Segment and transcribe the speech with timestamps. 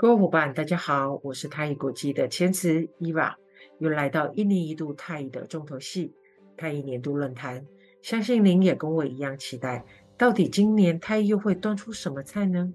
[0.00, 3.36] 各位伙伴，大家好，我是太乙国际的千慈伊娃，
[3.80, 6.14] 又来到一年一度太乙的重头戏——
[6.56, 7.66] 太乙年度论坛。
[8.00, 9.84] 相信您也跟我一样期待，
[10.16, 12.72] 到底今年太乙又会端出什么菜呢？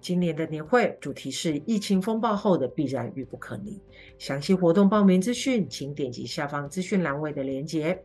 [0.00, 3.80] 今年的年会主题是疫情风暴后的必然与不可逆。
[4.18, 8.02] 详细活动报名资讯，请点击下方资讯栏位的链接。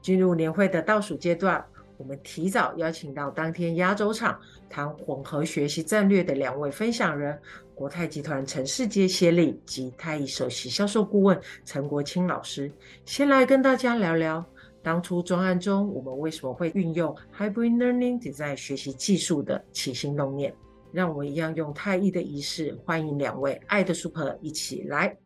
[0.00, 1.64] 进入年会的倒数阶段。
[2.02, 4.36] 我们提早邀请到当天压轴场
[4.68, 7.38] 谈混合学习战略的两位分享人，
[7.76, 12.68] 国泰集团陈世杰协理及太毅首席销售顾问陈国清老师，
[13.04, 14.44] 先来跟大家聊聊
[14.82, 20.52] 当初专案中我们为什么会运用 Hybrid Learning Design 学习技术的起心动念。
[20.90, 25.16] 让我一样用太毅的仪式欢迎两位爱的 Super 一起来。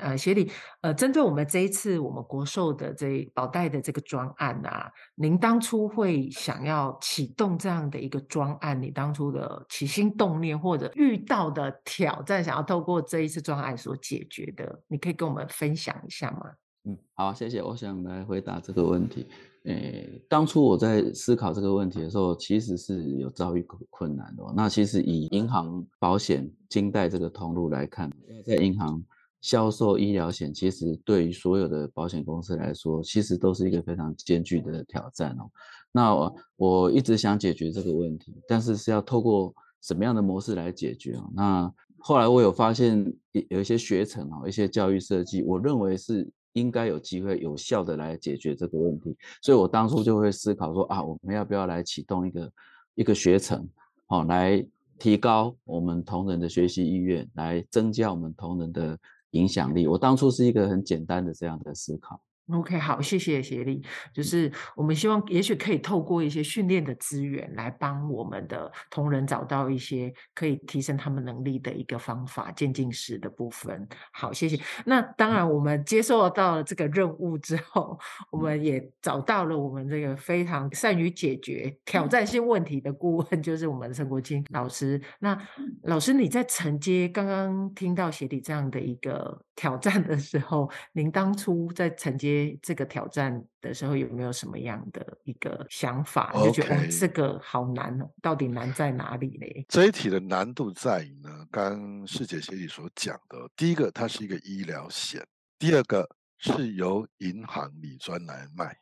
[0.00, 0.50] 呃，协理，
[0.80, 16.40] 呃，针对我们这一次我们国寿的这保代的这个专案啊，您当初会想要启动这样的一个专案，你当初的起心动念或者遇到的挑战，想要透过这一次专案所解决的，你可以跟我们分享一下吗？
[16.84, 17.62] 嗯，好，谢谢。
[17.62, 19.26] 我想来回答这个问题。
[19.64, 24.42] 诶，当初我在思考这个问题的时候，其实是有遭遇困难的。
[24.56, 28.10] 那其实以银行、保险、金贷这个通路来看，
[28.46, 29.04] 在银行。
[29.40, 35.50] 销售医疗险其实对于所有的保险公司来说，其实都是一个非常艰巨的挑战哦。
[35.92, 36.14] 那
[36.56, 41.30] 我一直想解决这个问题，但是是要透过什么样的模式来解决哦？
[41.34, 43.12] 那后来我有发现
[43.48, 49.16] 有一些学程哦，一些教育设计，我认为是应该有机会有效的来解决这个问题。
[49.40, 52.52] 所以我当初就会思考说啊，我们要不要来启动一个
[52.94, 53.66] 一个学程，
[54.06, 54.62] 好，来
[54.98, 58.98] 提高我们同仁的学习意愿，来增加我们同仁的。
[59.32, 62.20] 影响力，我当初是一个很简单的这样的思考。
[62.52, 63.82] OK，好，谢谢协力。
[64.12, 73.86] 就是我们希望，也许可以透过一些训练的资源，来帮我们的同仁找到一些可以提升他们能力的一个方法，渐进式的部分。
[74.12, 74.58] 好，谢谢。
[74.84, 77.98] 那当然，我们接受到了这个任务之后，
[78.30, 85.00] 我们也找到了我们这个非常善于解决挑战性问题的顾问，就是我们陈国清老师。
[85.18, 85.36] 那
[85.82, 96.32] 老师，你在承接刚刚听到协理这样的一个挑战的时候，您当初在承接这个挑战的时候，有没有什么样的一个想法？
[96.34, 99.64] 你就觉得、这个好难哦，到底难在哪里嘞？
[99.68, 105.26] 这一题的难度在于呢，刚世杰协理所讲的，第一个它是一个医疗险，
[105.58, 106.08] 第二个
[106.38, 108.74] 是由银行理专来卖，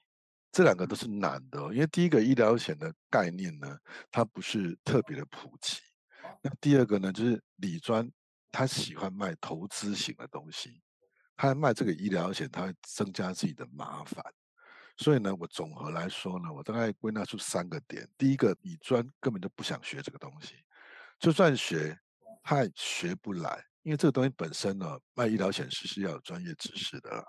[0.53, 1.61] 这两个都是难的。
[1.73, 3.77] 因为第一个医疗险的概念呢，
[4.11, 5.79] 它不是特别的普及。
[6.43, 8.09] 那第二个呢，就是理专
[8.51, 10.81] 他喜欢卖投资型的东西。
[11.39, 14.23] 他卖这个医疗险，他会增加自己的麻烦，
[14.97, 18.07] 所以呢，我综合来说呢，我大概归纳出三个点。
[18.19, 20.57] 第一个，你专根本就不想学这个东西，
[21.21, 21.97] 就算学，
[22.43, 27.25] 他也学不来，因为这个东西本身呢，卖医疗险是是要有专业知识的。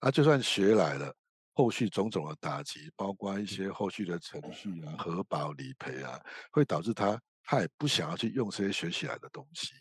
[0.00, 1.14] 啊，就算学来了，
[1.52, 6.20] 后续种种的打击，包括一些后续的程序啊、核保理赔啊，
[6.50, 9.72] 会导致他他也不想要去用这些学起来的东西。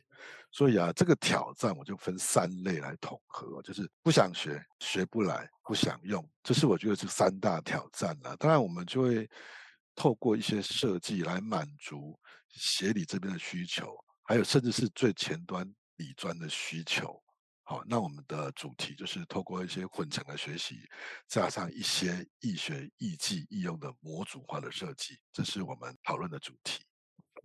[0.52, 8.36] 所以啊，这个挑战我就分三类来统合，就是不想学、学不来、不想用，这是我觉得是三大挑战了。
[8.38, 9.30] 当然，我们就会
[9.96, 15.66] 透过一些设计来满足协理这边的需求，还有甚至是最前端
[15.96, 17.22] 理专的需求。
[17.64, 20.82] 好，那我们的主题就是透过一些混成的学习，
[21.30, 26.84] 加上一些易学、易记、易用的模组化的设计，这是我们讨论的主题。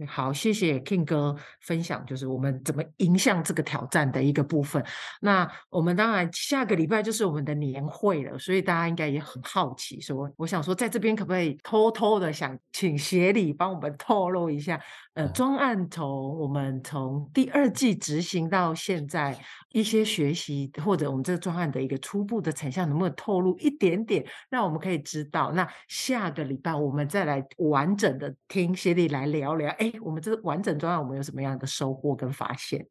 [0.06, 4.84] 好，谢谢 King 哥分享，就是我们怎么迎向这个挑战的一个部分。
[5.20, 14.78] 那我们当然下个礼拜就是我们的年会了，所以大家应该也很好奇，说我想说，在这边可不可以偷偷的想请协理帮我们透露一下，
[15.14, 19.38] 呃，专案从我们从第二季执行到现在
[19.72, 25.52] 一些学习或者我们这个专案的一个初步的成效，能不能透露一点点，让我们可以知道？
[25.52, 29.70] 那下个礼拜我们再来完整的听协理来聊聊。
[29.78, 32.84] 哎，哎我们这个完整专案，我们有什么样的收获跟发现？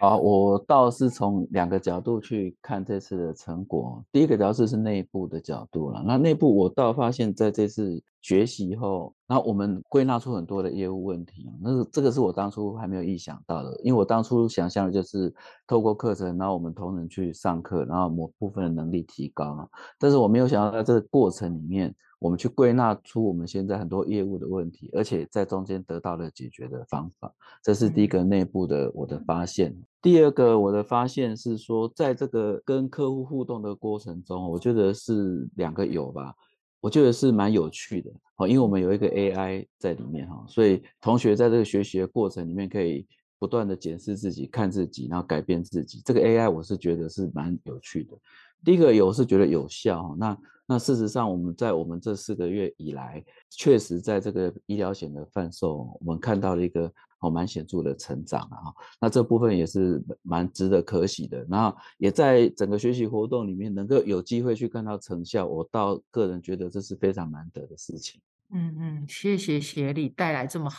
[0.00, 4.04] 啊，我倒是从两个角度去看这次的成果。
[4.10, 6.02] 第一个角度是内部的角度了。
[6.04, 11.48] 那内部我倒发现，在这次学习以后，那我们归纳出很多的业务问题。
[11.62, 15.32] 那是这个是我当初还没有意想到的，因为我当初想象的就是
[15.66, 19.68] 透过课程，然后我们同仁去上课，然后某部分的能力提高嘛。
[20.00, 21.94] 但是我没有想到在这个过程里面。
[22.22, 27.34] 我们去归纳出我们现在很多业务的问题，而且在中间得到了解决的方法，
[27.64, 29.76] 这是第一个内部的我的发现。
[30.00, 36.32] 第二个我的发现是说，在这个跟客户互动的过程中，我觉得是两个有吧。
[36.80, 43.06] 我觉得是蛮有趣的，哦，因为我们有一个 AI 在里面哈，所以同学在这个学习的过程里面可以
[43.38, 46.00] 不断的检视自己、看自己，然后改变自己。
[46.04, 48.16] 这个 AI 我是觉得是蛮有趣的。
[48.64, 50.36] 第一个有是觉得有效，那
[50.72, 56.90] 那事实上我们在我们这四个月以来，确实在这个医疗险的贩售，我们看到了一个。
[57.22, 58.74] 哦，蛮显著的成长啊！
[59.00, 61.46] 那这部分也是蛮值得可喜的。
[61.48, 68.20] 然后也在整个学习活动里面能够有机会去看到成效，我倒个人觉得这是非常难得的事情。
[68.50, 70.78] 嗯嗯，谢谢协理带来这么好、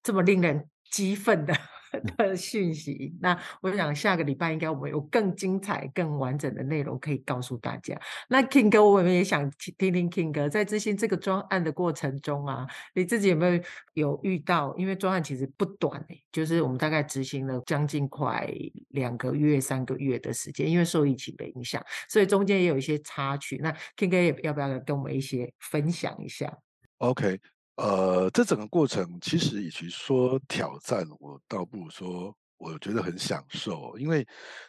[0.00, 1.52] 这么令人激愤的。
[2.16, 8.00] 的讯息，那我想下个礼拜应该我们有更精彩、更完整的内容可以告诉大家。
[8.28, 13.62] 那 King 哥，我们也想听听 King 哥在执行这个专案的过程中啊，你自己有没有
[13.94, 14.74] 有遇到？
[14.76, 18.48] 因为专案其实不短诶，就是我们大概执行了将近快
[18.90, 23.58] 两个月、三个月的时间，因为受疫情的影响，所以中间也有一些插曲。
[23.62, 26.56] 那 King 哥也要不要跟我们一些分享一下
[26.98, 27.40] ？OK。
[27.76, 34.26] 呃，这整个过程其实与其说挑战，我倒不如说我觉得很享受，因为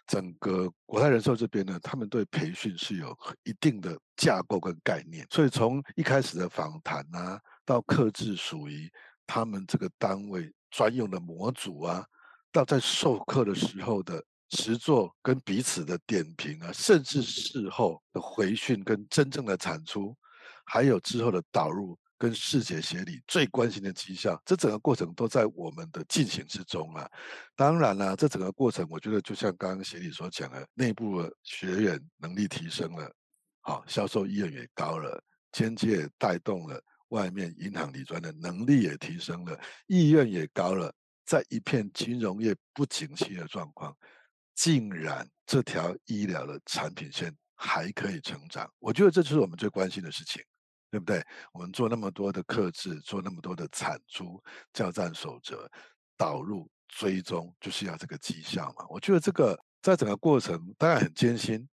[0.07, 3.13] 整个国泰人寿这边呢，他们对培训是有
[3.43, 8.89] 一定的架构跟概念，所以从一开始的访谈啊，到客制属于
[9.27, 12.05] 他们这个单位专用的模组啊，
[12.49, 20.15] 到在授课的时候的实作跟彼此的点评啊，甚至事后的回训跟真正的产出，
[20.63, 21.99] 还有之后的导入。
[22.21, 27.09] 跟世杰协理最关心的绩效，这整个过程都在我们的进行之中啊。
[27.55, 33.11] 当然了，这整个过程，我觉得就像刚刚协理所讲的，内部的学员能力提升了，
[33.61, 35.19] 好，销售意愿也高了，
[35.51, 40.93] 间接带动了外面银行理专的能力也提升了，意愿也高了。
[41.25, 43.97] 在一片金融业不景气的状况，
[44.53, 50.39] 竟然这条医疗的产品线还可以成长，我觉得这就是我们最关心的事情。
[50.91, 51.25] 对不对？
[51.53, 54.43] 我们做那么多的克制，做那么多的产出、
[54.73, 55.67] 教战守则、
[56.17, 58.85] 导入、追踪，就是要这个绩效嘛。
[58.89, 61.65] 我觉得这个在整个过程当然很艰辛，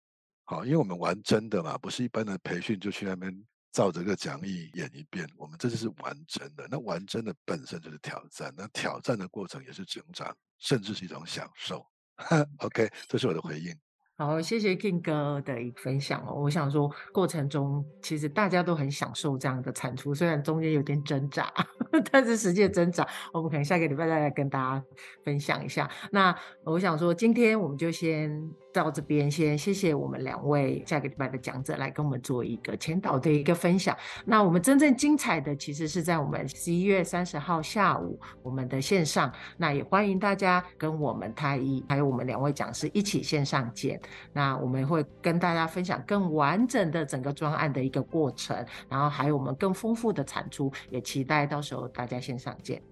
[0.44, 3.34] 好，因为我们玩真的嘛，不是一般的培训就去那边
[3.72, 5.26] 照着个讲义演一遍。
[5.36, 11.86] 我们这就是玩真的，那玩真的本身就是挑战，那挑战的过程也是成长，甚至是一种享受。
[12.58, 13.74] OK，这是我的回应。
[14.18, 16.32] 好，谢谢 King 哥的一个分享哦。
[16.34, 21.52] 我想说，过程中其实大家都很享受这样的产出，虽然中间有点挣扎，
[22.10, 24.82] 但是实际的挣扎，我们可能下个礼拜再来跟大家
[25.22, 25.90] 分享一下。
[26.12, 26.34] 那
[26.64, 28.30] 我想说，今天我们就先
[28.76, 33.96] 到这边，先谢谢我们两位下个礼拜的讲者来跟我们做一个前导的一个分享。
[34.26, 39.32] 那我们真正精彩的，其实是在我们十一月三十号下午我们的线上。
[39.56, 43.98] 那也欢迎大家跟我们太医还有我们两位讲师一起线上见。
[44.34, 48.54] 那我们会跟大家分享更完整的整个专案的一个过程，
[48.90, 52.82] 然后还有我们更丰富的产出，也期待到时候大家线上见。